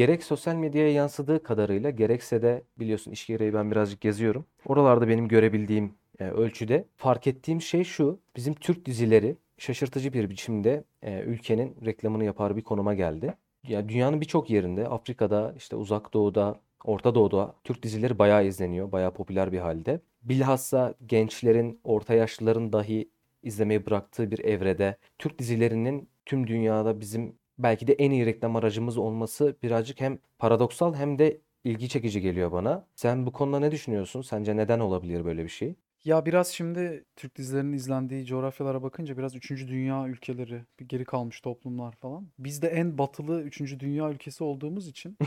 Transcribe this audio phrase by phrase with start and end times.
[0.00, 4.44] gerek sosyal medyaya yansıdığı kadarıyla gerekse de biliyorsun iş gereği ben birazcık geziyorum.
[4.66, 8.20] Oralarda benim görebildiğim e, ölçüde fark ettiğim şey şu.
[8.36, 13.34] Bizim Türk dizileri şaşırtıcı bir biçimde e, ülkenin reklamını yapar bir konuma geldi.
[13.68, 19.14] Ya dünyanın birçok yerinde, Afrika'da, işte Uzak Doğu'da, Orta Doğu'da Türk dizileri bayağı izleniyor, bayağı
[19.14, 20.00] popüler bir halde.
[20.22, 23.10] Bilhassa gençlerin, orta yaşlıların dahi
[23.42, 28.98] izlemeyi bıraktığı bir evrede Türk dizilerinin tüm dünyada bizim belki de en iyi reklam aracımız
[28.98, 32.86] olması birazcık hem paradoksal hem de ilgi çekici geliyor bana.
[32.94, 34.22] Sen bu konuda ne düşünüyorsun?
[34.22, 35.74] Sence neden olabilir böyle bir şey?
[36.04, 41.40] Ya biraz şimdi Türk dizilerinin izlendiği coğrafyalara bakınca biraz üçüncü dünya ülkeleri, bir geri kalmış
[41.40, 42.28] toplumlar falan.
[42.38, 45.18] Biz de en batılı üçüncü dünya ülkesi olduğumuz için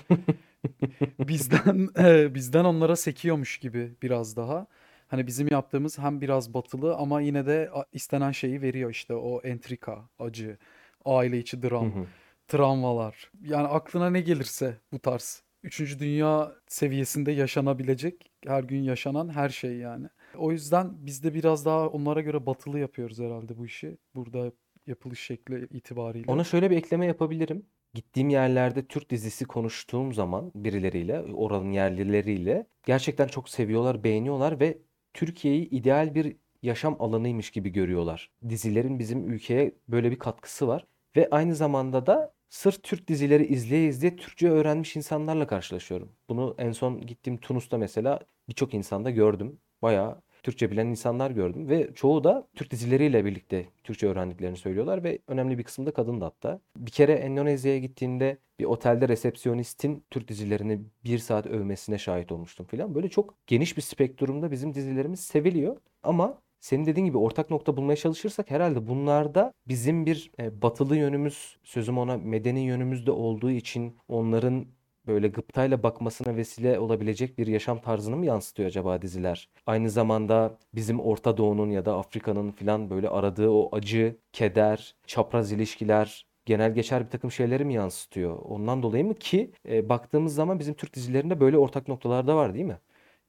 [1.19, 4.67] bizden e, bizden onlara sekiyormuş gibi biraz daha.
[5.07, 10.09] Hani bizim yaptığımız hem biraz batılı ama yine de istenen şeyi veriyor işte o entrika,
[10.19, 10.57] acı,
[11.05, 12.07] aile içi dram.
[12.53, 13.31] Travmalar.
[13.41, 15.43] Yani aklına ne gelirse bu tarz.
[15.63, 20.07] Üçüncü dünya seviyesinde yaşanabilecek, her gün yaşanan her şey yani.
[20.37, 23.97] O yüzden biz de biraz daha onlara göre batılı yapıyoruz herhalde bu işi.
[24.15, 24.51] Burada
[24.87, 26.31] yapılış şekli itibariyle.
[26.31, 27.65] Ona şöyle bir ekleme yapabilirim.
[27.93, 34.77] Gittiğim yerlerde Türk dizisi konuştuğum zaman birileriyle, oranın yerlileriyle gerçekten çok seviyorlar, beğeniyorlar ve
[35.13, 38.31] Türkiye'yi ideal bir yaşam alanıymış gibi görüyorlar.
[38.49, 43.87] Dizilerin bizim ülkeye böyle bir katkısı var ve aynı zamanda da sırf Türk dizileri izleye
[43.87, 46.11] izleye Türkçe öğrenmiş insanlarla karşılaşıyorum.
[46.29, 49.59] Bunu en son gittiğim Tunus'ta mesela birçok insanda gördüm.
[49.81, 55.19] Bayağı Türkçe bilen insanlar gördüm ve çoğu da Türk dizileriyle birlikte Türkçe öğrendiklerini söylüyorlar ve
[55.27, 56.59] önemli bir kısmı da kadındı hatta.
[56.77, 62.95] Bir kere Endonezya'ya gittiğimde bir otelde resepsiyonistin Türk dizilerini bir saat övmesine şahit olmuştum filan.
[62.95, 67.95] Böyle çok geniş bir spektrumda bizim dizilerimiz seviliyor ama senin dediğin gibi ortak nokta bulmaya
[67.95, 73.97] çalışırsak herhalde bunlarda bizim bir e, batılı yönümüz, sözüm ona medeni yönümüz de olduğu için
[74.07, 74.65] onların
[75.07, 79.49] böyle gıptayla bakmasına vesile olabilecek bir yaşam tarzını mı yansıtıyor acaba diziler?
[79.65, 85.51] Aynı zamanda bizim Orta Doğu'nun ya da Afrika'nın filan böyle aradığı o acı, keder, çapraz
[85.51, 88.37] ilişkiler, genel geçer bir takım şeyleri mi yansıtıyor?
[88.37, 92.53] Ondan dolayı mı ki e, baktığımız zaman bizim Türk dizilerinde böyle ortak noktalar da var
[92.53, 92.77] değil mi?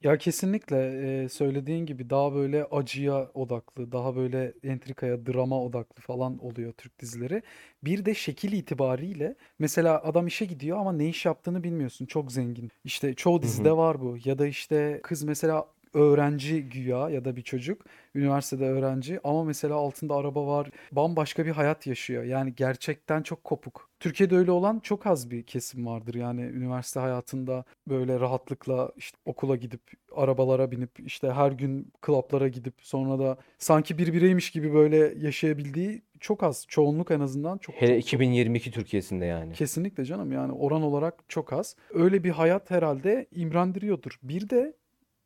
[0.04, 0.76] Ya kesinlikle
[1.24, 6.98] e, söylediğin gibi daha böyle acıya odaklı, daha böyle entrikaya, drama odaklı falan oluyor Türk
[6.98, 7.42] dizileri.
[7.84, 12.06] Bir de şekil itibariyle mesela adam işe gidiyor ama ne iş yaptığını bilmiyorsun.
[12.06, 12.70] Çok zengin.
[12.84, 13.42] İşte çoğu Hı hı.
[13.42, 14.16] dizide var bu.
[14.24, 17.82] Ya da işte kız mesela öğrenci güya ya da bir çocuk
[18.14, 20.70] üniversitede öğrenci ama mesela altında araba var.
[20.92, 22.24] Bambaşka bir hayat yaşıyor.
[22.24, 23.90] Yani gerçekten çok kopuk.
[24.00, 26.14] Türkiye'de öyle olan çok az bir kesim vardır.
[26.14, 29.80] Yani üniversite hayatında böyle rahatlıkla işte okula gidip
[30.16, 36.02] arabalara binip işte her gün klaplara gidip sonra da sanki bir bireymiş gibi böyle yaşayabildiği
[36.20, 36.64] çok az.
[36.68, 39.52] Çoğunluk en azından çok Hele çok çok 2022 Türkiye'sinde yani.
[39.52, 41.76] kesinlikle canım yani oran olarak çok az.
[41.94, 44.18] Öyle bir hayat herhalde imrendiriyordur.
[44.22, 44.74] Bir de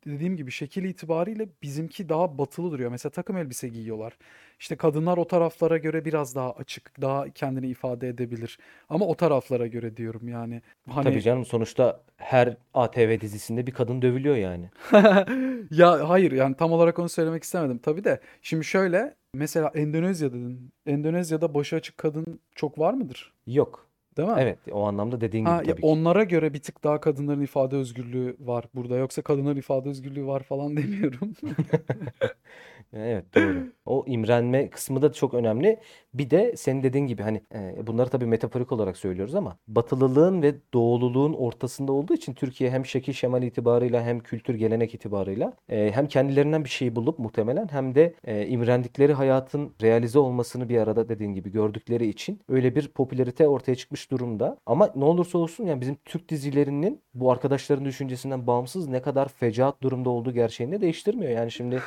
[0.05, 2.91] dediğim gibi şekil itibariyle bizimki daha batılı duruyor.
[2.91, 4.17] Mesela takım elbise giyiyorlar.
[4.59, 8.59] İşte kadınlar o taraflara göre biraz daha açık, daha kendini ifade edebilir.
[8.89, 10.61] Ama o taraflara göre diyorum yani.
[10.85, 14.69] Tabii Hani canım sonuçta her ATV dizisinde bir kadın dövülüyor yani.
[15.71, 18.19] ya hayır yani tam olarak onu söylemek istemedim tabii de.
[18.41, 20.71] Şimdi şöyle mesela Endonezya dedin.
[20.85, 23.33] Endonezya'da başı açık kadın çok var mıdır?
[23.47, 23.88] Yok.
[24.19, 24.35] Değil mi?
[24.39, 25.87] Evet, o anlamda dediğin Ha, gibi tabii ki.
[25.87, 28.97] onlara göre bir tık daha kadınların ifade özgürlüğü var burada.
[28.97, 31.33] Yoksa kadınların ifade özgürlüğü var falan demiyorum.
[32.93, 33.73] Evet doğru.
[33.85, 35.79] O imrenme kısmı da çok önemli.
[36.13, 40.55] Bir de senin dediğin gibi hani e, bunları tabii metaforik olarak söylüyoruz ama Batılılığın ve
[40.73, 46.07] Doğululuğun ortasında olduğu için Türkiye hem şekil şemal itibarıyla hem kültür gelenek itibarıyla e, hem
[46.07, 51.33] kendilerinden bir şey bulup muhtemelen hem de e, imrendikleri hayatın realize olmasını bir arada dediğin
[51.33, 54.57] gibi gördükleri için öyle bir popülarite ortaya çıkmış durumda.
[54.65, 59.81] Ama ne olursa olsun yani bizim Türk dizilerinin bu arkadaşların düşüncesinden bağımsız ne kadar fecaat
[59.81, 61.31] durumda olduğu gerçeğini de değiştirmiyor.
[61.31, 61.79] Yani şimdi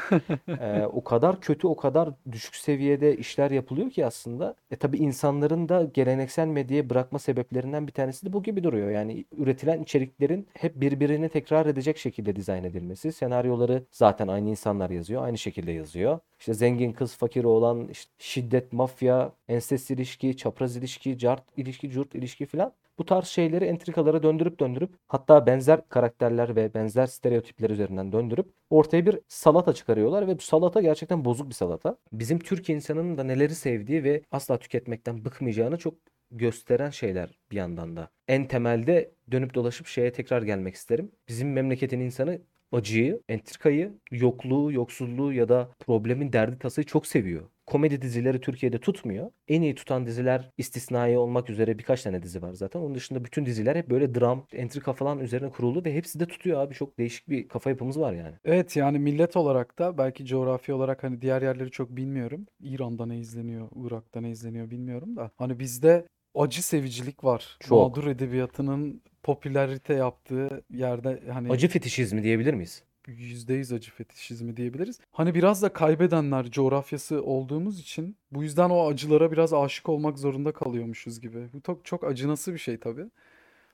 [0.49, 4.55] ee, o kadar kötü, o kadar düşük seviyede işler yapılıyor ki aslında.
[4.71, 8.91] E tabii insanların da geleneksel medyaya bırakma sebeplerinden bir tanesi de bu gibi duruyor.
[8.91, 13.12] Yani üretilen içeriklerin hep birbirini tekrar edecek şekilde dizayn edilmesi.
[13.12, 16.19] Senaryoları zaten aynı insanlar yazıyor, aynı şekilde yazıyor.
[16.39, 22.15] İşte zengin kız, fakir oğlan, işte şiddet, mafya, ensest ilişki, çapraz ilişki, cart ilişki, curt
[22.15, 22.73] ilişki falan.
[22.99, 29.06] Bu tarz şeyleri entrikalara döndürüp döndürüp hatta benzer karakterler ve benzer stereotipler üzerinden döndürüp ortaya
[29.06, 31.97] bir salata çıkarıyorlar ve bu salata gerçekten bozuk bir salata.
[32.12, 35.94] Bizim Türk insanının da neleri sevdiği ve asla tüketmekten bıkmayacağını çok
[36.31, 38.11] gösteren şeyler bir yandan da.
[38.29, 41.12] En temelde dönüp dolaşıp şeye tekrar gelmek isterim.
[41.29, 42.43] Bizim memleketin insanı
[42.73, 47.43] acıyı, entrikayı, yokluğu, yoksulluğu ya da problemin derdi tasayı çok seviyor.
[47.67, 49.31] Komedi dizileri Türkiye'de tutmuyor.
[49.49, 52.81] En iyi tutan diziler istisnai olmak üzere birkaç tane dizi var zaten.
[52.81, 56.61] Onun dışında bütün diziler hep böyle dram, entrika falan üzerine kuruldu ve hepsi de tutuyor
[56.61, 56.75] abi.
[56.75, 58.35] Çok değişik bir kafa yapımız var yani.
[58.45, 62.47] Evet yani millet olarak da belki coğrafi olarak hani diğer yerleri çok bilmiyorum.
[62.61, 65.31] İran'da ne izleniyor, Irak'ta ne izleniyor bilmiyorum da.
[65.37, 67.56] Hani bizde acı sevicilik var.
[67.61, 67.90] Çok.
[67.90, 72.82] Mağdur edebiyatının popülarite yaptığı yerde hani Acı fetişizmi diyebilir miyiz?
[73.06, 75.00] %100 acı fetişizmi diyebiliriz.
[75.12, 80.52] Hani biraz da kaybedenler coğrafyası olduğumuz için bu yüzden o acılara biraz aşık olmak zorunda
[80.52, 81.49] kalıyormuşuz gibi.
[81.52, 83.06] Bu çok, çok acınası bir şey tabii.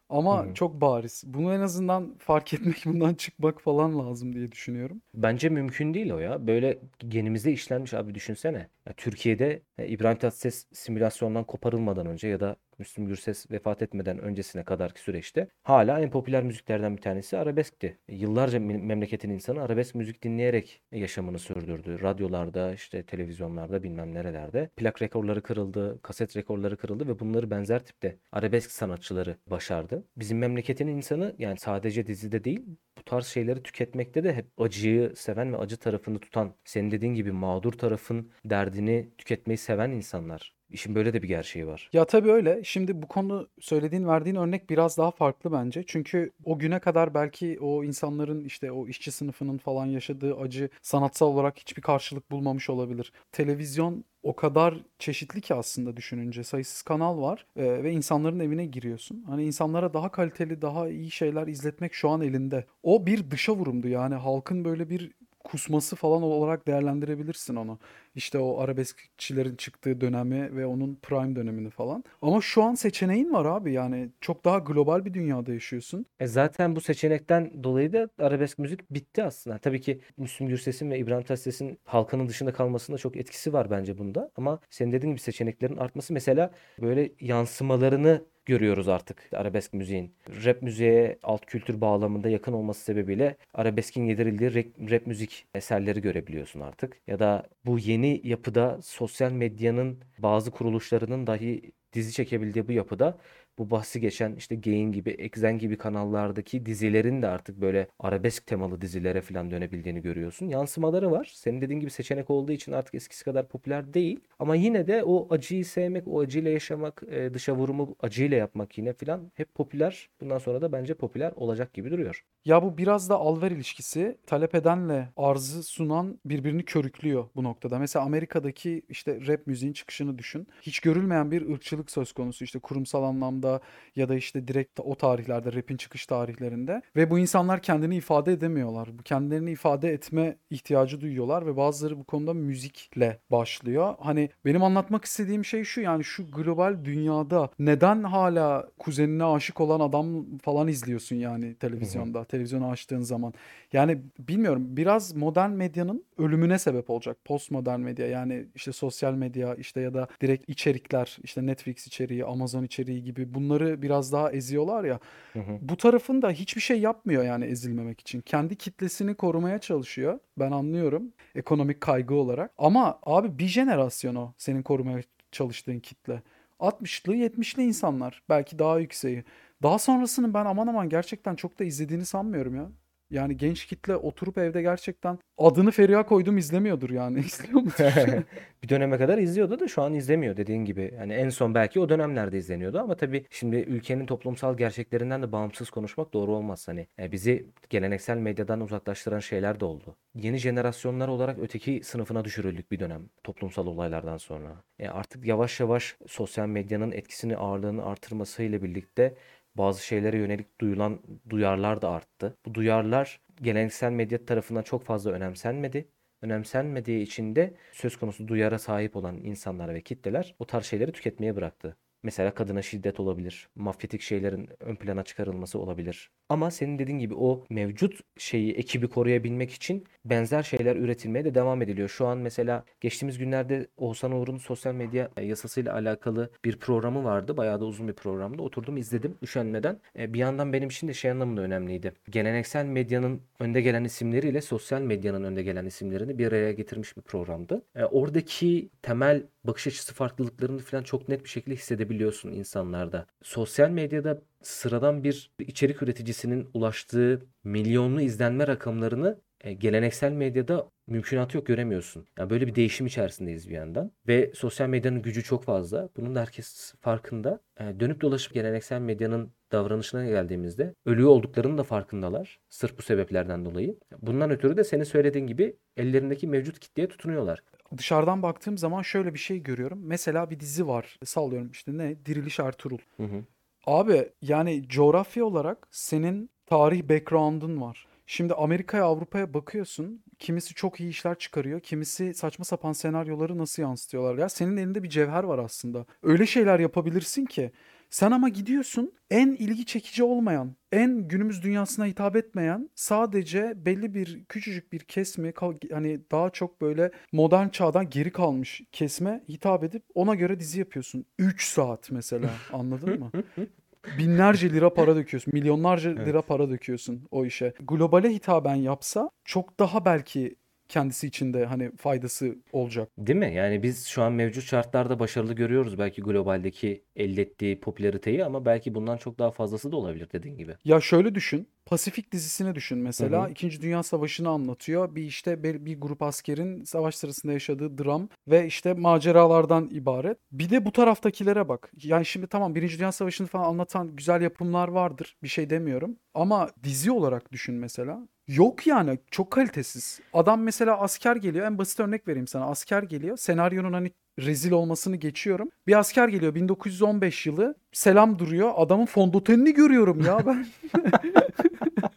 [0.08, 0.54] Ama hı.
[0.54, 1.24] çok bariz.
[1.26, 5.02] Bunu en azından fark etmek, bundan çıkmak falan lazım diye düşünüyorum.
[5.14, 6.46] Bence mümkün değil o ya.
[6.46, 8.68] Böyle genimizde işlenmiş abi düşünsene.
[8.86, 14.64] Ya Türkiye'de e, İbrahim Tatlıses simülasyondan koparılmadan önce ya da Müslüm Gürses vefat etmeden öncesine
[14.64, 17.98] kadarki süreçte hala en popüler müziklerden bir tanesi arabeskti.
[18.08, 22.02] Yıllarca mem- memleketin insanı arabesk müzik dinleyerek yaşamını sürdürdü.
[22.02, 28.18] Radyolarda, işte televizyonlarda, bilmem nerelerde plak rekorları kırıldı, kaset rekorları kırıldı ve bunları benzer tipte
[28.32, 30.04] arabesk sanatçıları başardı.
[30.16, 32.64] Bizim memleketin insanı yani sadece dizide değil
[32.98, 37.32] bu tarz şeyleri tüketmekte de hep acıyı seven ve acı tarafını tutan, senin dediğin gibi
[37.32, 40.57] mağdur tarafın derdini tüketmeyi seven insanlar.
[40.70, 41.90] İşin böyle de bir gerçeği var.
[41.92, 42.60] Ya tabii öyle.
[42.64, 45.84] Şimdi bu konu söylediğin, verdiğin örnek biraz daha farklı bence.
[45.86, 51.26] Çünkü o güne kadar belki o insanların işte o işçi sınıfının falan yaşadığı acı sanatsal
[51.26, 53.12] olarak hiçbir karşılık bulmamış olabilir.
[53.32, 59.24] Televizyon o kadar çeşitli ki aslında düşününce sayısız kanal var e, ve insanların evine giriyorsun.
[59.26, 62.64] Hani insanlara daha kaliteli, daha iyi şeyler izletmek şu an elinde.
[62.82, 65.12] O bir dışa vurumdu yani halkın böyle bir
[65.44, 67.78] kusması falan olarak değerlendirebilirsin onu.
[68.14, 72.04] İşte o arabeskçilerin çıktığı dönemi ve onun prime dönemini falan.
[72.22, 76.06] Ama şu an seçeneğin var abi yani çok daha global bir dünyada yaşıyorsun.
[76.20, 79.58] E zaten bu seçenekten dolayı da arabesk müzik bitti aslında.
[79.58, 84.30] Tabii ki Müslüm Gürses'in ve İbrahim Tatlıses'in halkanın dışında kalmasında çok etkisi var bence bunda.
[84.36, 86.50] Ama senin dediğin gibi seçeneklerin artması mesela
[86.80, 90.14] böyle yansımalarını görüyoruz artık arabesk müziğin.
[90.44, 96.60] Rap müziğe alt kültür bağlamında yakın olması sebebiyle arabeskin yedirildiği rap, rap müzik eserleri görebiliyorsun
[96.60, 96.96] artık.
[97.06, 103.18] Ya da bu yeni yapıda sosyal medyanın bazı kuruluşlarının dahi dizi çekebildiği bu yapıda
[103.58, 108.80] bu bahsi geçen işte Gain gibi, Exen gibi kanallardaki dizilerin de artık böyle arabesk temalı
[108.80, 110.46] dizilere falan dönebildiğini görüyorsun.
[110.46, 111.32] Yansımaları var.
[111.34, 114.20] Senin dediğin gibi seçenek olduğu için artık eskisi kadar popüler değil.
[114.38, 118.92] Ama yine de o acıyı sevmek, o acıyla yaşamak, e, dışa vurumu acıyla yapmak yine
[118.92, 120.08] falan hep popüler.
[120.20, 122.24] Bundan sonra da bence popüler olacak gibi duruyor.
[122.44, 127.78] Ya bu biraz da al-ver ilişkisi talep edenle arzı sunan birbirini körüklüyor bu noktada.
[127.78, 130.48] Mesela Amerika'daki işte rap müziğin çıkışını düşün.
[130.62, 133.47] Hiç görülmeyen bir ırkçılık söz konusu işte kurumsal anlamda
[133.96, 138.88] ya da işte direkt o tarihlerde rap'in çıkış tarihlerinde ve bu insanlar kendini ifade edemiyorlar.
[138.98, 143.94] Bu kendilerini ifade etme ihtiyacı duyuyorlar ve bazıları bu konuda müzikle başlıyor.
[144.00, 149.80] Hani benim anlatmak istediğim şey şu yani şu global dünyada neden hala kuzenine aşık olan
[149.80, 153.32] adam falan izliyorsun yani televizyonda, televizyonu açtığın zaman.
[153.72, 157.16] Yani bilmiyorum biraz modern medyanın ölümüne sebep olacak.
[157.24, 162.64] Postmodern medya yani işte sosyal medya işte ya da direkt içerikler işte Netflix içeriği, Amazon
[162.64, 165.00] içeriği gibi bunları biraz daha eziyorlar ya.
[165.32, 165.58] Hı hı.
[165.60, 168.20] Bu tarafın da hiçbir şey yapmıyor yani ezilmemek için.
[168.20, 170.18] Kendi kitlesini korumaya çalışıyor.
[170.38, 172.50] Ben anlıyorum ekonomik kaygı olarak.
[172.58, 176.22] Ama abi bir jenerasyon o senin korumaya çalıştığın kitle.
[176.60, 179.24] 60'lı 70'li insanlar belki daha yükseği.
[179.62, 182.68] Daha sonrasını ben aman aman gerçekten çok da izlediğini sanmıyorum ya.
[183.10, 187.18] Yani genç kitle oturup evde gerçekten adını Feriha koydum izlemiyordur yani.
[187.26, 187.74] İzliyor mudur?
[188.62, 190.94] Bir döneme kadar izliyordu da şu an izlemiyor dediğin gibi.
[190.98, 195.70] Yani en son belki o dönemlerde izleniyordu ama tabii şimdi ülkenin toplumsal gerçeklerinden de bağımsız
[195.70, 196.68] konuşmak doğru olmaz.
[196.68, 199.96] Hani e, bizi geleneksel medyadan uzaklaştıran şeyler de oldu.
[200.14, 204.62] Yeni jenerasyonlar olarak öteki sınıfına düşürüldük bir dönem toplumsal olaylardan sonra.
[204.78, 209.14] E, artık yavaş yavaş sosyal medyanın etkisini ağırlığını artırmasıyla birlikte
[209.58, 212.36] bazı şeylere yönelik duyulan duyarlar da arttı.
[212.46, 215.88] Bu duyarlar geleneksel medya tarafından çok fazla önemsenmedi.
[216.22, 221.36] Önemsenmediği için de söz konusu duyara sahip olan insanlar ve kitleler o tarz şeyleri tüketmeye
[221.36, 221.76] bıraktı.
[222.02, 226.10] Mesela kadına şiddet olabilir, mafyatik şeylerin ön plana çıkarılması olabilir.
[226.28, 231.62] Ama senin dediğin gibi o mevcut şeyi, ekibi koruyabilmek için benzer şeyler üretilmeye de devam
[231.62, 231.88] ediliyor.
[231.88, 237.36] Şu an mesela geçtiğimiz günlerde Oğuzhan Uğur'un sosyal medya yasasıyla alakalı bir programı vardı.
[237.36, 238.42] Bayağı da uzun bir programdı.
[238.42, 239.80] Oturdum izledim üşenmeden.
[239.98, 241.92] E, Bir yandan benim için de şey anlamında önemliydi.
[242.10, 247.62] Geleneksel medyanın önde gelen isimleriyle sosyal medyanın önde gelen isimlerini bir araya getirmiş bir programdı.
[247.76, 253.06] E, Oradaki temel bakış açısı farklılıklarını falan çok net bir şekilde hissedebiliyorsun insanlarda.
[253.22, 261.46] Sosyal medyada sıradan bir içerik üreticisinin ulaştığı milyonlu izlenme rakamlarını e, geleneksel medyada mümkünatı yok
[261.46, 262.06] göremiyorsun.
[262.18, 265.88] Yani böyle bir değişim içerisindeyiz bir yandan ve sosyal medyanın gücü çok fazla.
[265.96, 267.40] Bunun da herkes farkında.
[267.60, 272.38] E, dönüp dolaşıp geleneksel medyanın davranışına geldiğimizde ölüyor olduklarının da farkındalar.
[272.48, 273.78] Sırf bu sebeplerden dolayı.
[274.02, 277.42] Bundan ötürü de senin söylediğin gibi ellerindeki mevcut kitleye tutunuyorlar.
[277.76, 279.80] Dışarıdan baktığım zaman şöyle bir şey görüyorum.
[279.82, 280.98] Mesela bir dizi var.
[281.04, 282.06] Sallıyorum işte ne?
[282.06, 282.78] Diriliş Ertuğrul.
[282.96, 283.24] Hı hı.
[283.68, 287.86] Abi yani coğrafya olarak senin tarih background'un var.
[288.06, 290.02] Şimdi Amerika'ya, Avrupa'ya bakıyorsun.
[290.18, 291.60] Kimisi çok iyi işler çıkarıyor.
[291.60, 294.18] Kimisi saçma sapan senaryoları nasıl yansıtıyorlar.
[294.18, 295.86] Ya senin elinde bir cevher var aslında.
[296.02, 297.52] Öyle şeyler yapabilirsin ki.
[297.90, 304.24] Sen ama gidiyorsun en ilgi çekici olmayan, en günümüz dünyasına hitap etmeyen, sadece belli bir
[304.24, 305.32] küçücük bir kesme,
[305.72, 311.04] hani daha çok böyle modern çağdan geri kalmış kesme hitap edip ona göre dizi yapıyorsun.
[311.18, 313.10] 3 saat mesela anladın mı?
[313.98, 315.32] Binlerce lira para döküyorsun.
[315.34, 316.06] Milyonlarca Evet.
[316.06, 317.52] lira para döküyorsun o işe.
[317.60, 320.36] Globale hitaben yapsa çok daha belki
[320.68, 322.88] kendisi için de hani faydası olacak.
[322.98, 323.34] Değil mi?
[323.34, 328.74] Yani biz şu an mevcut şartlarda başarılı görüyoruz belki globaldeki elde ettiği popülariteyi ama belki
[328.74, 330.54] bundan çok daha fazlası da olabilir dediğin gibi.
[330.64, 331.48] Ya şöyle düşün.
[331.66, 333.26] Pasifik dizisini düşün Hı mesela.
[333.26, 333.30] hı.
[333.30, 334.94] İkinci Dünya Savaşı'nı anlatıyor.
[334.94, 340.18] Bir işte bir, bir grup askerin savaş sırasında yaşadığı dram ve işte maceralardan ibaret.
[340.32, 341.72] Bir de bu taraftakilere bak.
[341.82, 345.16] Yani şimdi tamam Birinci Dünya Savaşı'nı falan anlatan güzel yapımlar vardır.
[345.22, 345.96] Bir şey demiyorum.
[346.14, 348.08] Ama dizi olarak düşün mesela.
[348.28, 350.00] Yok yani çok kalitesiz.
[350.12, 351.46] Adam mesela asker geliyor.
[351.46, 352.44] En basit örnek vereyim sana.
[352.44, 353.16] Asker geliyor.
[353.16, 355.48] Senaryonun hani rezil olmasını geçiyorum.
[355.66, 357.54] Bir asker geliyor 1915 yılı.
[357.72, 358.52] Selam duruyor.
[358.56, 360.46] Adamın fondötenini görüyorum ya ben.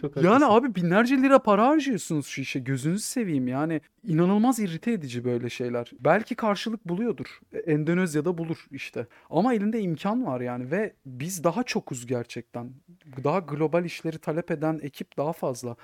[0.00, 2.60] Çok Yani abi binlerce lira para harcıyorsunuz şu işe.
[2.60, 3.80] Gözünüzü seveyim yani.
[4.06, 5.92] inanılmaz irrite edici böyle şeyler.
[6.00, 7.40] Belki karşılık buluyordur.
[7.52, 9.06] E, Endonezya'da bulur işte.
[9.30, 12.70] Ama elinde imkan var yani ve biz daha çokuz gerçekten.
[13.24, 15.76] Daha global işleri talep eden ekip daha fazla.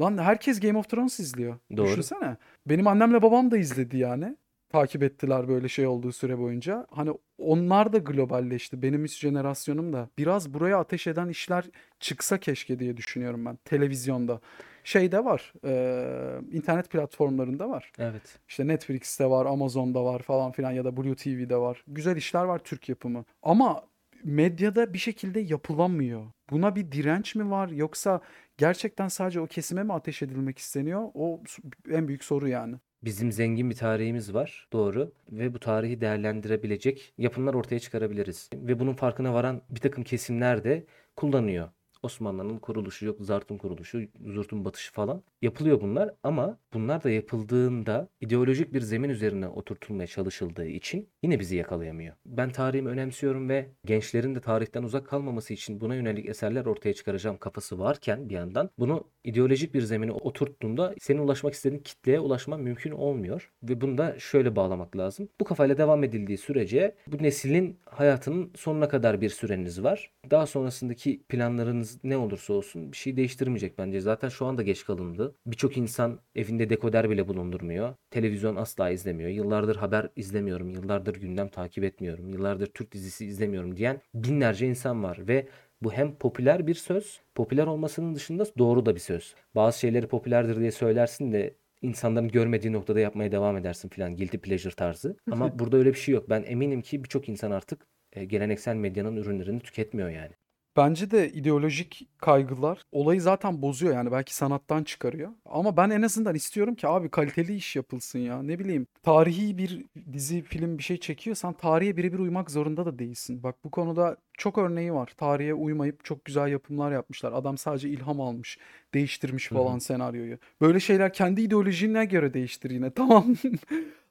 [0.00, 1.58] Lan herkes Game of Thrones izliyor.
[1.76, 1.86] Doğru.
[1.86, 2.36] Düşünsene.
[2.66, 4.36] Benim annemle babam da izledi yani.
[4.74, 6.86] Takip ettiler böyle şey olduğu süre boyunca.
[6.90, 8.82] Hani onlar da globalleşti.
[8.82, 10.08] Benim üst jenerasyonum da.
[10.18, 11.64] Biraz buraya ateş eden işler
[12.00, 13.56] çıksa keşke diye düşünüyorum ben.
[13.56, 14.40] Televizyonda.
[14.84, 15.52] Şeyde var.
[15.64, 17.92] e, internet platformlarında var.
[17.98, 18.38] Evet.
[18.48, 21.84] İşte Netflix'te var, Amazon'da var falan filan ya da Blue TV'de var.
[21.88, 23.24] Güzel işler var Türk yapımı.
[23.42, 23.84] Ama
[24.24, 26.26] medyada bir şekilde yapılamıyor.
[26.50, 28.20] Buna bir direnç mi var yoksa
[28.56, 31.10] gerçekten sadece o kesime mi ateş edilmek isteniyor?
[31.14, 31.42] O
[31.90, 32.76] en büyük soru yani.
[33.04, 34.68] Bizim zengin bir tarihimiz var.
[34.72, 35.12] Doğru.
[35.30, 38.50] Ve bu tarihi değerlendirebilecek yapımlar ortaya çıkarabiliriz.
[38.54, 41.68] Ve bunun farkına varan bir takım kesimler de kullanıyor.
[42.04, 45.22] Osmanlı'nın kuruluşu yok, Zart'ın kuruluşu, Zurt'un batışı falan.
[45.42, 51.56] Yapılıyor bunlar ama bunlar da yapıldığında ideolojik bir zemin üzerine oturtulmaya çalışıldığı için yine bizi
[51.56, 52.14] yakalayamıyor.
[52.26, 57.36] Ben tarihimi önemsiyorum ve gençlerin de tarihten uzak kalmaması için buna yönelik eserler ortaya çıkaracağım
[57.36, 62.90] kafası varken bir yandan bunu ideolojik bir zemine oturttuğunda senin ulaşmak istediğin kitleye ulaşman mümkün
[62.90, 63.52] olmuyor.
[63.62, 65.28] Ve bunu da şöyle bağlamak lazım.
[65.40, 70.10] Bu kafayla devam edildiği sürece bu neslin hayatının sonuna kadar bir süreniz var.
[70.30, 74.00] Daha sonrasındaki planlarınız ne olursa olsun bir şey değiştirmeyecek bence.
[74.00, 75.34] Zaten şu anda geç kalındı.
[75.46, 77.94] Birçok insan evinde dekoder bile bulundurmuyor.
[78.10, 79.30] Televizyon asla izlemiyor.
[79.30, 80.70] Yıllardır haber izlemiyorum.
[80.70, 82.28] Yıllardır gündem takip etmiyorum.
[82.28, 85.48] Yıllardır Türk dizisi izlemiyorum diyen binlerce insan var ve
[85.82, 89.34] bu hem popüler bir söz, popüler olmasının dışında doğru da bir söz.
[89.54, 94.74] Bazı şeyleri popülerdir diye söylersin de insanların görmediği noktada yapmaya devam edersin filan guilty pleasure
[94.74, 95.16] tarzı.
[95.30, 96.30] Ama burada öyle bir şey yok.
[96.30, 100.32] Ben eminim ki birçok insan artık e, geleneksel medyanın ürünlerini tüketmiyor yani.
[100.76, 105.30] Bence de ideolojik kaygılar olayı zaten bozuyor yani belki sanattan çıkarıyor.
[105.46, 108.42] Ama ben en azından istiyorum ki abi kaliteli iş yapılsın ya.
[108.42, 113.42] Ne bileyim tarihi bir dizi, film bir şey çekiyorsan tarihe birebir uymak zorunda da değilsin.
[113.42, 115.12] Bak bu konuda çok örneği var.
[115.16, 117.32] Tarihe uymayıp çok güzel yapımlar yapmışlar.
[117.32, 118.58] Adam sadece ilham almış,
[118.94, 120.38] değiştirmiş falan senaryoyu.
[120.60, 123.36] Böyle şeyler kendi ideolojine göre değiştir yine tamam.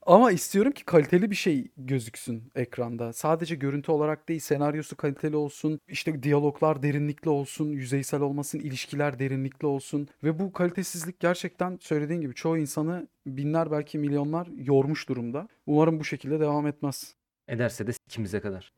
[0.06, 3.14] Ama istiyorum ki kaliteli bir şey gözüksün ekranda.
[3.14, 9.66] Sadece görüntü olarak değil, senaryosu kaliteli olsun, işte diyaloglar derinlikli olsun, yüzeysel olmasın, ilişkiler derinlikli
[9.66, 10.08] olsun.
[10.24, 15.48] Ve bu kalitesizlik gerçekten söylediğin gibi çoğu insanı binler belki milyonlar yormuş durumda.
[15.66, 17.16] Umarım bu şekilde devam etmez.
[17.48, 18.72] Ederse de ikimize kadar.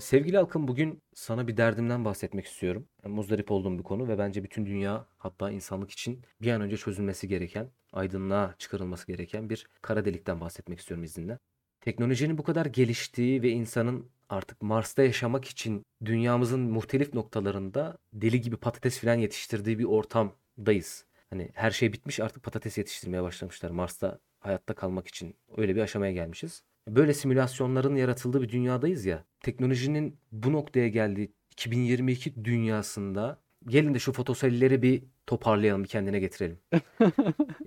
[0.00, 2.88] Sevgili halkım bugün sana bir derdimden bahsetmek istiyorum.
[3.04, 7.28] Muzdarip olduğum bir konu ve bence bütün dünya hatta insanlık için bir an önce çözülmesi
[7.28, 11.38] gereken, aydınlığa çıkarılması gereken bir kara delikten bahsetmek istiyorum izninle.
[11.80, 18.56] Teknolojinin bu kadar geliştiği ve insanın artık Mars'ta yaşamak için dünyamızın muhtelif noktalarında deli gibi
[18.56, 21.06] patates filan yetiştirdiği bir ortamdayız.
[21.30, 23.70] Hani her şey bitmiş artık patates yetiştirmeye başlamışlar.
[23.70, 26.62] Mars'ta hayatta kalmak için öyle bir aşamaya gelmişiz.
[26.88, 29.24] Böyle simülasyonların yaratıldığı bir dünyadayız ya.
[29.40, 36.58] Teknolojinin bu noktaya geldiği 2022 dünyasında gelin de şu fotoselleri bir toparlayalım, kendine getirelim.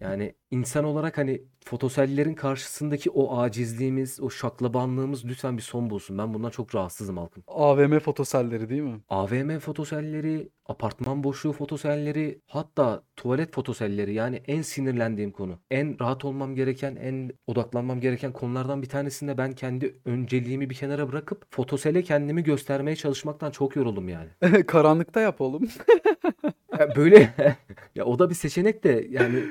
[0.02, 6.18] Yani insan olarak hani fotosellerin karşısındaki o acizliğimiz, o şaklabanlığımız lütfen bir son bulsun.
[6.18, 7.44] Ben bundan çok rahatsızım halkım.
[7.48, 9.02] AVM fotoselleri değil mi?
[9.10, 15.60] AVM fotoselleri, apartman boşluğu fotoselleri, hatta tuvalet fotoselleri yani en sinirlendiğim konu.
[15.72, 21.12] En rahat olmam gereken, en odaklanmam gereken konulardan bir tanesinde ben kendi önceliğimi bir kenara
[21.12, 24.30] bırakıp fotosele kendimi göstermeye çalışmaktan çok yoruldum yani.
[24.68, 25.70] Karanlıkta yap oğlum.
[26.80, 27.34] Ya böyle
[27.96, 29.44] ya o da bir seçenek de yani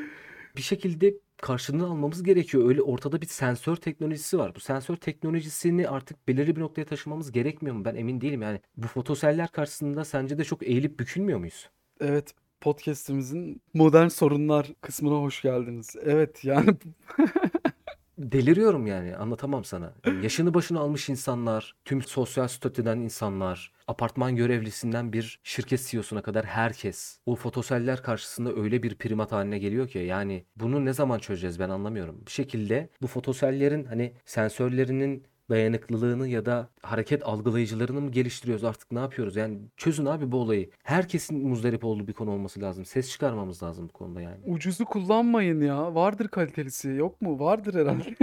[0.57, 2.69] bir şekilde karşılığını almamız gerekiyor.
[2.69, 4.55] Öyle ortada bir sensör teknolojisi var.
[4.55, 7.85] Bu sensör teknolojisini artık belirli bir noktaya taşımamız gerekmiyor mu?
[7.85, 8.61] Ben emin değilim yani.
[8.77, 11.71] Bu fotoseller karşısında sence de çok eğilip bükülmüyor muyuz?
[12.01, 15.97] Evet, podcast'imizin modern sorunlar kısmına hoş geldiniz.
[16.05, 16.71] Evet, yani
[18.19, 19.95] Deliriyorum yani anlatamam sana.
[20.07, 26.45] Yani yaşını başına almış insanlar, tüm sosyal statüden insanlar, apartman görevlisinden bir şirket CEO'suna kadar
[26.45, 31.59] herkes o fotoseller karşısında öyle bir primat haline geliyor ki yani bunu ne zaman çözeceğiz
[31.61, 32.27] ben anlamıyorum.
[32.27, 38.99] Bir şekilde bu fotosellerin hani sensörlerinin dayanıklılığını ya da hareket algılayıcılarını mı geliştiriyoruz artık ne
[38.99, 39.37] yapıyoruz?
[39.37, 40.71] Yani çözün abi bu olayı.
[40.83, 42.85] Herkesin muzdarip olduğu bir konu olması lazım.
[42.85, 44.37] Ses çıkarmamız lazım bu konuda yani.
[44.47, 45.95] ucuzu kullanmayın ya.
[45.95, 47.41] Vardır kalitelisi, yok mu?
[47.41, 48.15] Vardır herhalde.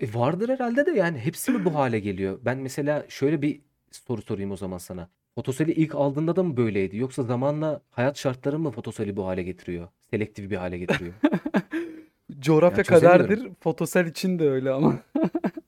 [0.00, 2.38] E vardır herhalde de yani hepsi mi bu hale geliyor?
[2.44, 3.60] Ben mesela şöyle bir
[3.90, 5.08] soru sorayım o zaman sana.
[5.34, 6.96] Fotoseli ilk aldığında da mı böyleydi?
[6.96, 9.88] Yoksa zamanla hayat şartları mı fotoseli bu hale getiriyor?
[10.10, 11.12] Selektif bir hale getiriyor.
[12.40, 13.48] Coğrafya Yani kaderdir.
[13.60, 14.94] Fotosel için de öyle ama.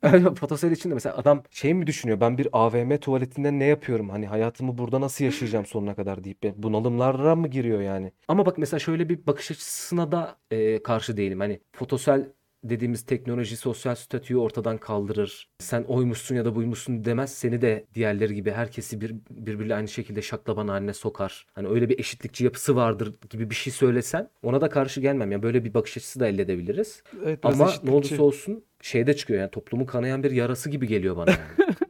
[0.34, 2.20] Fotosel için de mesela adam şey mi düşünüyor?
[2.20, 4.08] Ben bir AVM tuvaletinde ne yapıyorum?
[4.10, 8.12] Hani hayatımı burada nasıl yaşayacağım sonuna kadar deyip bunalımlara mı giriyor yani?
[8.28, 11.40] Ama bak mesela şöyle bir bakış açısına da e, karşı değilim.
[11.40, 12.32] Hani fotosel
[12.64, 15.48] dediğimiz teknoloji sosyal statüyü ortadan kaldırır.
[15.58, 17.32] Sen oymuşsun ya da buymuşsun demez.
[17.34, 21.46] Seni de diğerleri gibi herkesi bir, birbiriyle aynı şekilde şaklaban haline sokar.
[21.52, 25.32] Hani öyle bir eşitlikçi yapısı vardır gibi bir şey söylesen ona da karşı gelmem.
[25.32, 27.02] Yani böyle bir bakış açısı da elde edebiliriz.
[27.24, 31.30] Evet, Ama ne olursa olsun şeyde çıkıyor yani toplumu kanayan bir yarası gibi geliyor bana
[31.30, 31.70] yani.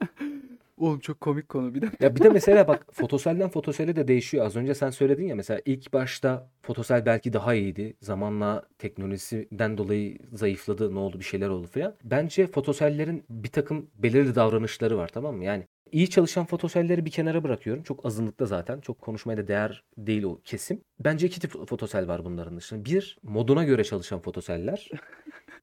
[0.80, 1.90] Oğlum çok komik konu bir de.
[2.00, 4.46] Ya bir de mesela bak fotoselden fotosele de değişiyor.
[4.46, 7.94] Az önce sen söyledin ya mesela ilk başta fotosel belki daha iyiydi.
[8.00, 11.94] Zamanla teknolojiden dolayı zayıfladı, ne oldu bir şeyler oldu falan.
[12.04, 15.44] Bence fotosellerin bir takım belirli davranışları var tamam mı?
[15.44, 17.82] Yani iyi çalışan fotoselleri bir kenara bırakıyorum.
[17.82, 18.80] Çok azınlıkta zaten.
[18.80, 20.80] Çok konuşmaya da değer değil o kesim.
[21.00, 22.84] Bence iki tip fotosel var bunların dışında.
[22.84, 24.90] Bir, moduna göre çalışan fotoseller.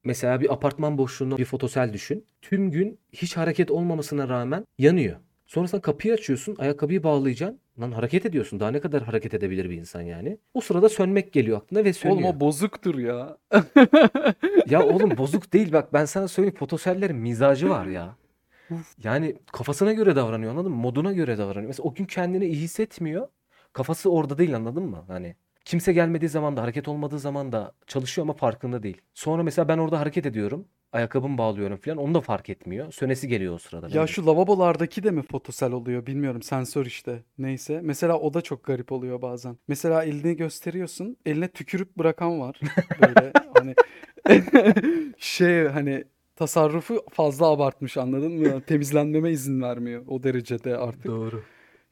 [0.03, 2.25] Mesela bir apartman boşluğunda bir fotosel düşün.
[2.41, 5.15] Tüm gün hiç hareket olmamasına rağmen yanıyor.
[5.47, 7.59] Sonrasında kapıyı açıyorsun, ayakkabıyı bağlayacaksın.
[7.79, 8.59] Lan hareket ediyorsun.
[8.59, 10.37] Daha ne kadar hareket edebilir bir insan yani?
[10.53, 12.19] O sırada sönmek geliyor aklına ve sönüyor.
[12.19, 13.37] Oğlum o bozuktur ya.
[14.69, 18.15] Ya oğlum bozuk değil bak ben sana söyleyeyim fotosellerin mizacı var ya.
[19.03, 20.77] Yani kafasına göre davranıyor anladın mı?
[20.77, 21.67] Moduna göre davranıyor.
[21.67, 23.27] Mesela o gün kendini iyi hissetmiyor.
[23.73, 25.03] Kafası orada değil anladın mı?
[25.07, 25.35] Hani
[25.67, 29.01] kimse gelmediği zaman da hareket olmadığı zaman da çalışıyor ama farkında değil.
[29.13, 30.65] Sonra mesela ben orada hareket ediyorum.
[30.91, 31.97] Ayakkabımı bağlıyorum falan.
[31.97, 32.91] Onu da fark etmiyor.
[32.91, 33.87] Sönesi geliyor o sırada.
[33.87, 34.07] Ya benim.
[34.07, 36.41] şu lavabolardaki de mi fotosel oluyor bilmiyorum.
[36.41, 37.23] Sensör işte.
[37.37, 37.79] Neyse.
[37.83, 39.57] Mesela o da çok garip oluyor bazen.
[39.67, 41.17] Mesela elini gösteriyorsun.
[41.25, 42.59] Eline tükürük bırakan var.
[43.01, 43.75] Böyle hani
[45.17, 46.03] şey hani
[46.35, 48.61] tasarrufu fazla abartmış anladın mı?
[48.61, 51.05] Temizlenmeme izin vermiyor o derecede artık.
[51.05, 51.43] Doğru.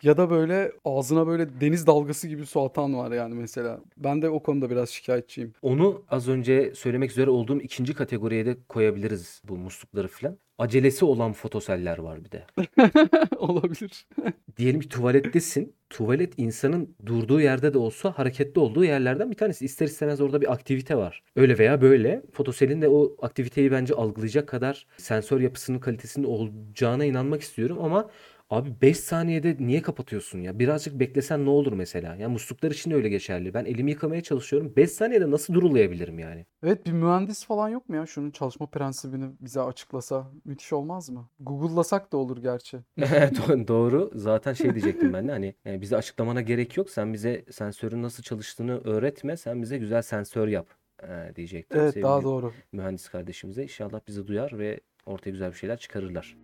[0.03, 3.79] Ya da böyle ağzına böyle deniz dalgası gibi su atan var yani mesela.
[3.97, 5.53] Ben de o konuda biraz şikayetçiyim.
[5.61, 10.37] Onu az önce söylemek üzere olduğum ikinci kategoriye de koyabiliriz bu muslukları falan.
[10.57, 12.45] Acelesi olan fotoseller var bir de.
[13.37, 14.07] Olabilir.
[14.57, 15.75] Diyelim ki tuvalettesin.
[15.89, 19.65] Tuvalet insanın durduğu yerde de olsa hareketli olduğu yerlerden bir tanesi.
[19.65, 21.23] İster istemez orada bir aktivite var.
[21.35, 22.21] Öyle veya böyle.
[22.33, 28.09] Fotoselin de o aktiviteyi bence algılayacak kadar sensör yapısının kalitesinde olacağına inanmak istiyorum ama
[28.49, 30.59] Abi 5 saniyede niye kapatıyorsun ya?
[30.59, 32.15] Birazcık beklesen ne olur mesela?
[32.15, 33.53] Ya musluklar için de öyle geçerli.
[33.53, 34.73] Ben elimi yıkamaya çalışıyorum.
[34.75, 36.45] 5 saniyede nasıl durulayabilirim yani?
[36.63, 38.05] Evet bir mühendis falan yok mu ya?
[38.05, 41.29] Şunun çalışma prensibini bize açıklasa müthiş olmaz mı?
[41.39, 42.77] Google'lasak da olur gerçi.
[42.99, 44.11] Do- Doğru.
[44.15, 46.89] Zaten şey diyecektim ben de hani e, bize açıklamana gerek yok.
[46.89, 49.37] Sen bize sensörün nasıl çalıştığını öğretme.
[49.37, 50.67] Sen bize güzel sensör yap
[51.03, 52.53] e, diyecektim Evet daha sevgili doğru.
[52.71, 53.63] mühendis kardeşimize.
[53.63, 56.35] İnşallah bizi duyar ve ortaya güzel bir şeyler çıkarırlar.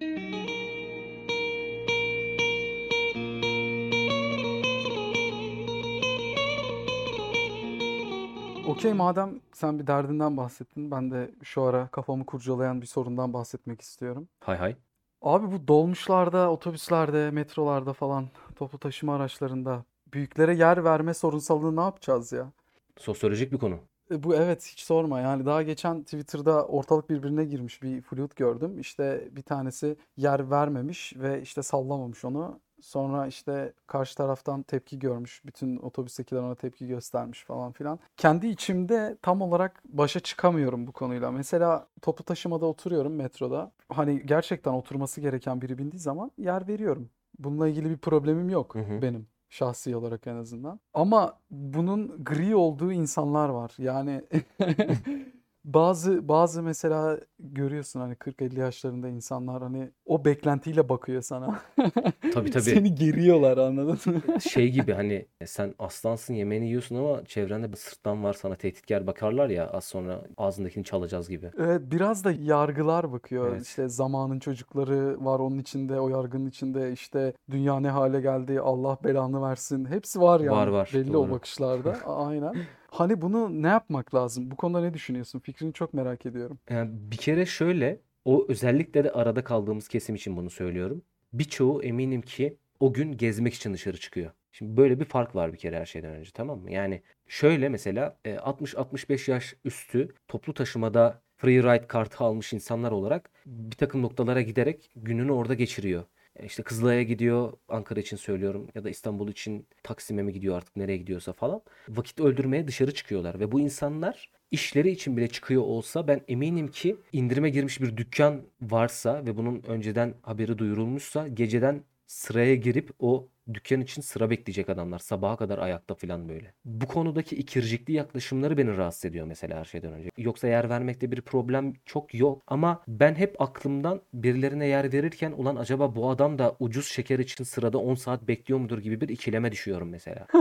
[8.72, 10.92] Okey madem sen bir derdinden bahsettin.
[10.92, 14.28] Ben de şu ara kafamı kurcalayan bir sorundan bahsetmek istiyorum.
[14.40, 14.76] Hay hay.
[15.22, 22.32] Abi bu dolmuşlarda, otobüslerde, metrolarda falan toplu taşıma araçlarında büyüklere yer verme sorunsalını ne yapacağız
[22.32, 22.52] ya?
[22.98, 23.76] Sosyolojik bir konu.
[24.12, 28.80] E, Bu evet hiç sorma yani daha geçen Twitter'da ortalık birbirine girmiş bir flüt gördüm.
[28.80, 32.60] İşte bir tanesi yer vermemiş ve işte sallamamış onu.
[32.82, 35.42] Sonra işte karşı taraftan tepki görmüş.
[35.46, 38.00] Bütün otobüstekiler ona tepki göstermiş falan filan.
[38.18, 41.32] Kendi içimde tam olarak başa çıkamıyorum bu konuyla.
[41.32, 43.72] Mesela toplu taşımada oturuyorum metroda.
[43.90, 47.10] Hani gerçekten oturması gereken biri bindiği zaman yer veriyorum.
[47.40, 49.02] Bununla ilgili bir problemim yok Hı hı.
[49.02, 49.28] benim.
[49.50, 50.80] Şahsi olarak en azından.
[50.94, 53.74] Ama bunun gri olduğu insanlar var.
[53.78, 54.22] Yani
[55.66, 61.62] bazı bazı mesela görüyorsun hani 40-50 yaşlarında insanlar hani o beklentiyle bakıyor sana.
[62.34, 62.62] Tabii tabii.
[62.64, 64.42] Seni geriyorlar anladın mı?
[64.42, 69.50] Şey gibi hani sen aslansın yemeğini yiyorsun ama çevrende bir sırttan var sana tehditkar bakarlar
[69.50, 71.52] ya az sonra ağzındakini çalacağız gibi.
[71.58, 73.50] Evet biraz da yargılar bakıyor.
[73.52, 73.66] Evet.
[73.66, 78.98] İşte zamanın çocukları var onun içinde, o yargının içinde işte dünya ne hale geldi, Allah
[79.04, 79.86] belanı versin.
[79.86, 81.32] Hepsi var Var yani var belli o doğru.
[81.32, 81.96] bakışlarda.
[82.06, 82.54] A- Aynen.
[82.92, 84.52] Hani bunu ne yapmak lazım?
[84.52, 85.40] Bu konuda ne düşünüyorsun?
[85.40, 86.60] Fikrini çok merak ediyorum.
[86.70, 91.02] Yani bir kere şöyle o özellikle de arada kaldığımız kesim için bunu söylüyorum.
[91.34, 94.32] Birçoğu eminim ki o gün gezmek için dışarı çıkıyor.
[94.52, 96.72] Şimdi böyle bir fark var bir kere her şeyden önce tamam mı?
[96.72, 103.30] Yani şöyle mesela e, 60-65 yaş üstü toplu taşımada free ride kartı almış insanlar olarak
[103.46, 106.04] bir takım noktalara giderek gününü orada geçiriyor.
[106.36, 110.76] E, İşte Kızılay'a gidiyor Ankara için söylüyorum ya da İstanbul için Taksim'e mi gidiyor artık
[110.76, 111.62] nereye gidiyorsa falan.
[111.90, 116.98] Vakit öldürmeye dışarı çıkıyorlar ve bu insanlar işleri için bile çıkıyor olsa ben eminim ki
[117.14, 123.82] indirime girmiş bir dükkan varsa ve bunun önceden haberi duyurulmuşsa geceden sıraya girip o dükkan
[123.82, 125.00] için sıra bekleyecek adamlar.
[125.00, 126.54] Sabaha kadar ayakta falan böyle.
[126.66, 130.10] Bu konudaki ikircikli yaklaşımları beni rahatsız ediyor mesela her şeyden önce.
[130.18, 132.44] Yoksa yer vermekte bir problem çok yok.
[132.48, 137.44] Ama ben hep aklımdan birilerine yer verirken ulan acaba bu adam da ucuz şeker için
[137.44, 140.28] sırada 10 saat bekliyor mudur gibi bir ikileme düşüyorum mesela.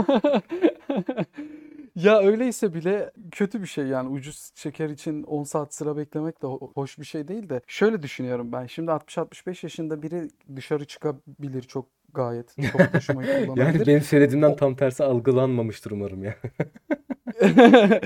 [1.94, 6.46] Ya öyleyse bile kötü bir şey yani ucuz şeker için 10 saat sıra beklemek de
[6.46, 11.62] ho- hoş bir şey değil de şöyle düşünüyorum ben şimdi 60-65 yaşında biri dışarı çıkabilir
[11.62, 12.56] çok gayet
[12.92, 13.86] taşımayı Yani kullanabilir.
[13.86, 16.34] benim söylediğimden O- tam tersi algılanmamıştır umarım ya.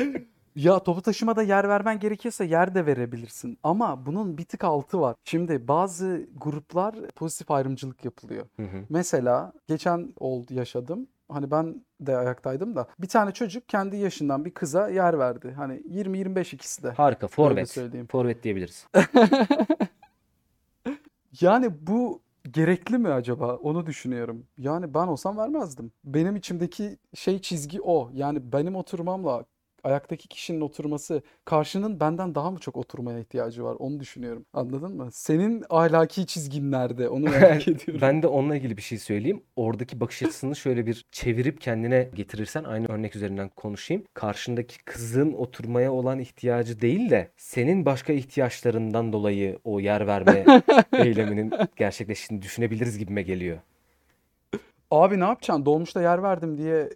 [0.57, 5.17] Ya toplu taşımada yer vermen gerekirse yer de verebilirsin ama bunun bir tık altı var.
[5.25, 8.47] Şimdi bazı gruplar pozitif ayrımcılık yapılıyor.
[8.57, 8.85] Hı hı.
[8.89, 11.07] Mesela geçen oldu yaşadım.
[11.29, 15.53] Hani ben de ayaktaydım da bir tane çocuk kendi yaşından bir kıza yer verdi.
[15.57, 16.91] Hani 20-25 ikisi de.
[16.91, 17.29] Harika.
[17.29, 17.79] Forvet.
[18.11, 18.87] Forvet diyebiliriz.
[21.41, 23.57] Yani bu gerekli mi acaba?
[23.57, 24.47] Onu düşünüyorum.
[24.59, 25.93] Yani ben olsam vermezdim.
[26.05, 28.11] Benim içimdeki şey çizgi o.
[28.15, 29.45] Yani benim oturmamla
[29.85, 33.77] ayaktaki kişinin oturması karşının benden daha mı çok oturmaya ihtiyacı var?
[33.79, 34.47] Onu düşünüyorum.
[34.53, 35.09] Anladın mı?
[35.13, 37.09] Senin ahlaki çizgin nerede?
[37.09, 38.01] Onu merak ediyorum.
[38.01, 39.43] Ben de onunla ilgili bir şey söyleyeyim.
[39.57, 44.05] Oradaki bakış açısını şöyle bir çevirip kendine getirirsen aynı örnek üzerinden konuşayım.
[44.15, 50.45] Karşındaki kızın oturmaya olan ihtiyacı değil de senin başka ihtiyaçlarından dolayı o yer verme
[50.93, 53.59] eyleminin gerçekleştiğini düşünebiliriz gibime geliyor.
[54.91, 55.67] Abi ne yapacaksın?
[55.67, 56.89] Dolmuşta yer verdim diye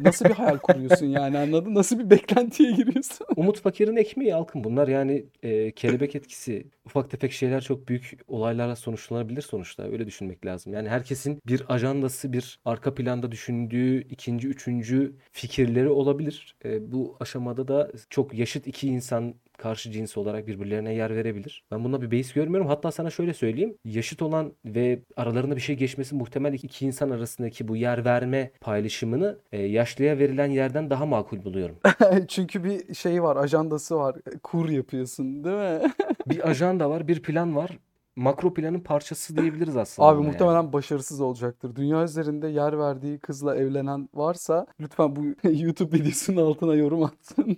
[0.00, 1.74] nasıl bir hayal kuruyorsun yani anladın?
[1.74, 3.26] Nasıl bir beklentiye giriyorsun?
[3.36, 4.64] Umut Fakir'in ekmeği Alkın.
[4.64, 6.66] Bunlar yani e, kelebek etkisi.
[6.86, 9.82] Ufak tefek şeyler çok büyük olaylarla sonuçlanabilir sonuçta.
[9.82, 10.72] Öyle düşünmek lazım.
[10.72, 16.56] Yani herkesin bir ajandası, bir arka planda düşündüğü ikinci, üçüncü fikirleri olabilir.
[16.64, 21.62] E, bu aşamada da çok yaşıt iki insan karşı cins olarak birbirlerine yer verebilir.
[21.70, 22.68] Ben buna bir beis görmüyorum.
[22.68, 23.76] Hatta sana şöyle söyleyeyim.
[23.84, 29.38] Yaşıt olan ve aralarında bir şey geçmesi muhtemel iki insan arasındaki bu yer verme paylaşımını
[29.52, 31.76] e, yaşlıya verilen yerden daha makul buluyorum.
[32.28, 34.16] Çünkü bir şey var, ajandası var.
[34.42, 35.92] Kur yapıyorsun, değil mi?
[36.26, 37.78] Bir ajanda var, bir plan var.
[38.16, 40.72] Makro planın parçası diyebiliriz aslında Abi muhtemelen yani.
[40.72, 41.76] başarısız olacaktır.
[41.76, 47.56] Dünya üzerinde yer verdiği kızla evlenen varsa lütfen bu YouTube videosunun altına yorum atsın.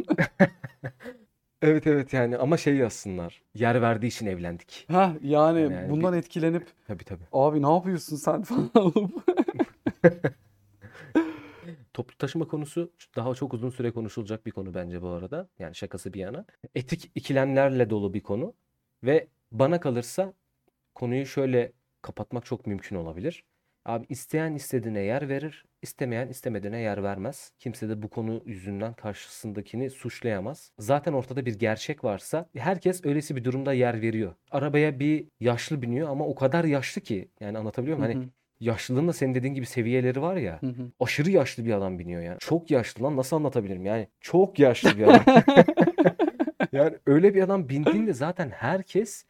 [1.62, 3.42] Evet evet yani ama şey yazsınlar.
[3.54, 4.86] Yer verdiği için evlendik.
[4.90, 7.24] Ha yani Yani, yani bundan bir etkilenip tabii tabii.
[7.32, 9.12] abi ne yapıyorsun sen falan olup.
[11.94, 15.48] Toplu taşıma konusu daha çok uzun süre konuşulacak bir konu bence bu arada.
[15.58, 16.44] Yani şakası bir yana.
[16.74, 18.54] Etik ikilemlerle dolu bir konu
[19.04, 20.32] ve bana kalırsa
[20.94, 23.44] konuyu şöyle kapatmak çok mümkün olabilir.
[23.84, 27.52] Abi isteyen istediğine yer verir, istemeyen istemediğine yer vermez.
[27.58, 30.72] Kimse de bu konu yüzünden karşısındakini suçlayamaz.
[30.78, 34.34] Zaten ortada bir gerçek varsa herkes öylesi bir durumda yer veriyor.
[34.50, 38.14] Arabaya bir yaşlı biniyor ama o kadar yaşlı ki yani anlatabiliyor Hı muyum?
[38.18, 40.62] Hani hı, yaşlılığın da senin dediğin gibi seviyeleri var ya.
[40.62, 40.90] hı hı.
[41.00, 42.36] Aşırı yaşlı bir adam biniyor ya.
[42.40, 44.08] Çok yaşlı lan nasıl anlatabilirim yani.
[44.20, 45.24] Çok yaşlı bir adam.
[46.72, 49.24] Yani öyle bir adam bindiğinde zaten herkes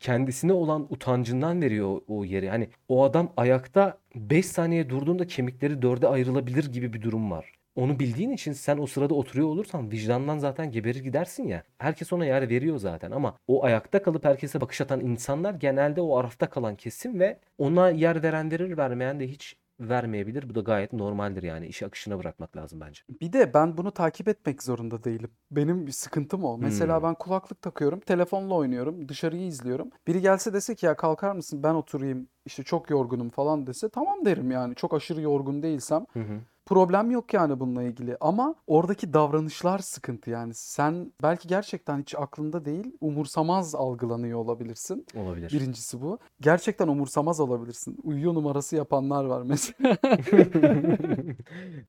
[0.00, 2.48] kendisine olan utancından veriyor o, o yeri.
[2.48, 7.52] Hani o adam ayakta 5 saniye durduğunda kemikleri dörde ayrılabilir gibi bir durum var.
[7.76, 11.62] Onu bildiğin için sen o sırada oturuyor olursan vicdandan zaten geberir gidersin ya.
[11.78, 16.16] Herkes ona yer veriyor zaten ama o ayakta kalıp herkese bakış atan insanlar genelde o
[16.16, 20.48] arafta kalan kesim ve ona yer veren verir vermeyen de hiç vermeyebilir.
[20.48, 21.66] Bu da gayet normaldir yani.
[21.66, 23.02] İşi akışına bırakmak lazım bence.
[23.20, 25.30] Bir de ben bunu takip etmek zorunda değilim.
[25.50, 26.58] Benim bir sıkıntım o.
[26.58, 27.04] Mesela Hmm.
[27.04, 29.90] ben kulaklık takıyorum, telefonla oynuyorum, dışarıyı izliyorum.
[30.06, 34.24] Biri gelse dese ki ya kalkar mısın ben oturayım işte çok yorgunum falan dese tamam
[34.24, 34.74] derim yani.
[34.74, 36.40] Çok aşırı yorgun değilsem Hı hı.
[36.70, 38.16] Problem yok yani bununla ilgili.
[38.20, 40.54] Ama oradaki davranışlar sıkıntı yani.
[40.54, 45.06] Sen belki gerçekten hiç aklında değil, umursamaz algılanıyor olabilirsin.
[45.16, 45.50] Olabilir.
[45.52, 46.18] Birincisi bu.
[46.40, 47.98] Gerçekten umursamaz olabilirsin.
[48.02, 49.96] Uyuyor numarası yapanlar var mesela.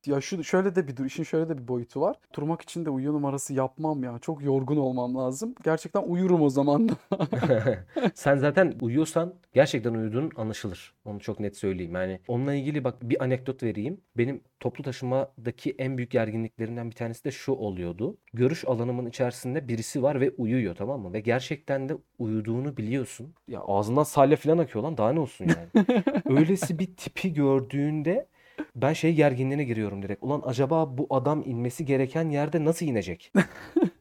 [0.06, 2.16] Ya şu şöyle de bir dur, işin şöyle de bir boyutu var.
[2.32, 4.18] Turmak için de uyuyor numarası yapmam ya.
[4.18, 5.54] Çok yorgun olmam lazım.
[5.64, 6.94] Gerçekten uyurum o zaman da.
[8.14, 10.94] Sen zaten uyuyorsan gerçekten uyuduğun anlaşılır.
[11.04, 11.94] Onu çok net söyleyeyim.
[11.94, 14.00] Yani onunla ilgili bak bir anekdot vereyim.
[14.16, 14.40] Benim
[14.72, 18.16] toplu taşımadaki en büyük gerginliklerimden bir tanesi de şu oluyordu.
[18.34, 21.12] Görüş alanımın içerisinde birisi var ve uyuyor tamam mı?
[21.12, 23.34] Ve gerçekten de uyuduğunu biliyorsun.
[23.48, 25.86] Ya ağzından salya falan akıyor lan daha ne olsun yani.
[26.38, 28.26] Öylesi bir tipi gördüğünde
[28.76, 30.22] ben şey gerginliğine giriyorum direkt.
[30.22, 33.32] Ulan acaba bu adam inmesi gereken yerde nasıl inecek?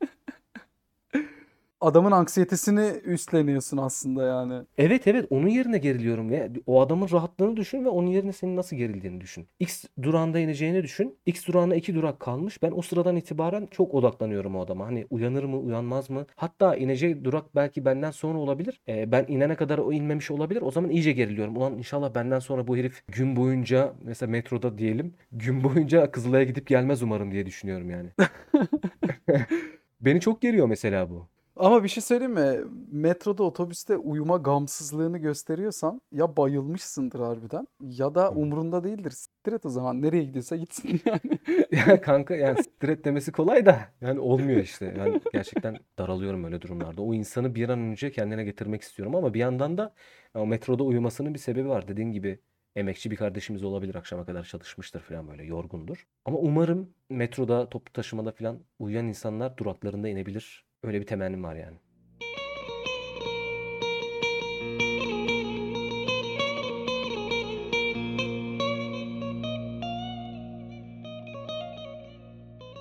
[1.81, 4.65] Adamın anksiyetesini üstleniyorsun aslında yani.
[4.77, 8.75] Evet evet onun yerine geriliyorum ve o adamın rahatlığını düşün ve onun yerine senin nasıl
[8.75, 9.47] gerildiğini düşün.
[9.59, 11.17] X durağında ineceğini düşün.
[11.25, 12.63] X durağına iki durak kalmış.
[12.63, 14.85] Ben o sıradan itibaren çok odaklanıyorum o adama.
[14.85, 16.25] Hani uyanır mı uyanmaz mı?
[16.35, 18.81] Hatta ineceği durak belki benden sonra olabilir.
[18.87, 20.61] Ee, ben inene kadar o inmemiş olabilir.
[20.61, 21.57] O zaman iyice geriliyorum.
[21.57, 26.67] Ulan inşallah benden sonra bu herif gün boyunca mesela metroda diyelim gün boyunca Kızılay'a gidip
[26.67, 28.09] gelmez umarım diye düşünüyorum yani.
[30.01, 31.27] Beni çok geriyor mesela bu.
[31.55, 32.57] Ama bir şey söyleyeyim mi?
[32.91, 39.11] Metroda, otobüste uyuma gamsızlığını gösteriyorsan ya bayılmışsındır harbiden ya da umurunda değildir.
[39.11, 40.01] Siktir et o zaman.
[40.01, 41.39] Nereye gidiyorsa gitsin yani.
[41.71, 44.95] Ya kanka yani siktir et demesi kolay da yani olmuyor işte.
[44.99, 47.01] Ben gerçekten daralıyorum öyle durumlarda.
[47.01, 49.93] O insanı bir an önce kendine getirmek istiyorum ama bir yandan da
[50.35, 51.87] o metroda uyumasının bir sebebi var.
[51.87, 52.39] Dediğin gibi
[52.75, 53.95] emekçi bir kardeşimiz olabilir.
[53.95, 56.07] Akşama kadar çalışmıştır falan böyle yorgundur.
[56.25, 60.65] Ama umarım metroda, toplu taşımada falan uyuyan insanlar duraklarında inebilir.
[60.83, 61.77] Öyle bir temennim var yani.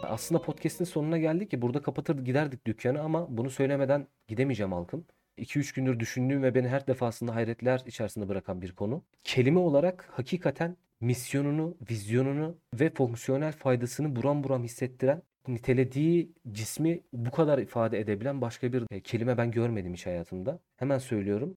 [0.03, 5.07] Aslında podcast'in sonuna geldik ki burada kapatır giderdik dükkanı ama bunu söylemeden gidemeyeceğim halkım.
[5.41, 9.03] 2-3 gündür düşündüğüm ve beni her defasında hayretler içerisinde bırakan bir konu.
[9.25, 17.59] Kelime olarak hakikaten misyonunu, vizyonunu ve fonksiyonel faydasını buram buram hissettiren, nitelediği cismi bu kadar
[17.59, 20.61] ifade edebilen başka bir e, kelime ben görmedim hiç hayatımda.
[20.77, 21.57] Hemen söylüyorum.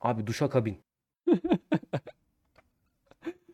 [0.00, 0.78] Abi duşakabin.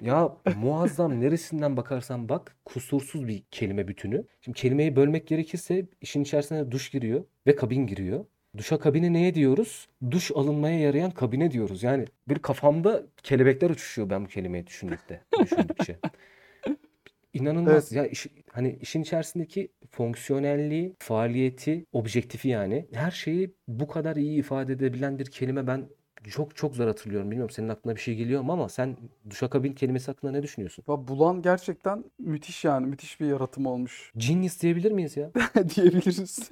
[0.00, 4.26] Ya muazzam neresinden bakarsan bak kusursuz bir kelime bütünü.
[4.40, 8.24] Şimdi kelimeyi bölmek gerekirse işin içerisine duş giriyor ve kabin giriyor.
[8.59, 9.88] Duşa kabine neye diyoruz?
[10.11, 11.83] Duş alınmaya yarayan kabine diyoruz.
[11.83, 15.97] Yani bir kafamda kelebekler uçuşuyor ben bu kelimeyi düşündükte, düşündükçe.
[17.35, 17.92] İnanılmaz.
[17.92, 18.05] Evet.
[18.05, 24.73] Ya iş- hani işin içerisindeki fonksiyonelliği, faaliyeti, objektifi yani her şeyi bu kadar iyi ifade
[24.73, 25.88] edebilen bir kelime ben
[26.31, 27.31] çok çok zor hatırlıyorum.
[27.31, 28.97] Bilmiyorum senin aklına bir şey geliyor mu ama sen
[29.31, 30.85] duşakabin kelimesi hakkında ne düşünüyorsun?
[30.88, 32.87] Ya Bulan gerçekten müthiş yani.
[32.87, 35.31] Müthiş bir yaratım olmuş Genius diyebilir miyiz ya?
[35.77, 36.49] diyebiliriz.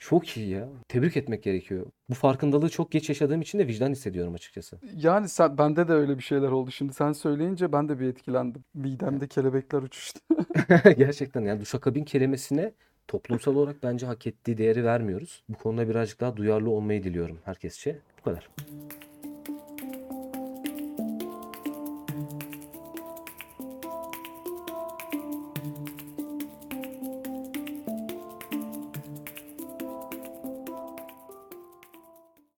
[0.00, 0.68] Çok iyi ya.
[0.88, 1.86] Tebrik etmek gerekiyor.
[2.10, 4.78] Bu farkındalığı çok geç yaşadığım için de vicdan hissediyorum açıkçası.
[4.94, 6.70] Yani sen, bende de öyle bir şeyler oldu.
[6.70, 8.64] Şimdi sen söyleyince ben de bir etkilendim.
[8.74, 10.20] Midemde kelebekler uçuştu.
[10.98, 12.72] Gerçekten yani duşakabin kelimesine
[13.08, 15.42] toplumsal olarak bence hak ettiği değeri vermiyoruz.
[15.48, 17.98] Bu konuda birazcık daha duyarlı olmayı diliyorum herkesçe.
[18.18, 18.48] Bu kadar.